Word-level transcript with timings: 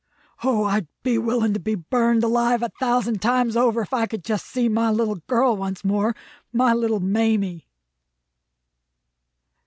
"O, 0.43 0.63
I'd 0.63 0.87
be 1.03 1.19
willing 1.19 1.53
to 1.53 1.59
be 1.59 1.75
burned 1.75 2.23
alive 2.23 2.63
a 2.63 2.69
thousand 2.79 3.21
times 3.21 3.55
over 3.55 3.81
if 3.81 3.93
I 3.93 4.07
could 4.07 4.23
just 4.23 4.47
see 4.47 4.67
my 4.67 4.89
little 4.89 5.17
girl 5.27 5.55
once 5.55 5.85
more, 5.85 6.15
my 6.51 6.73
little 6.73 6.99
Mamie!" 6.99 7.67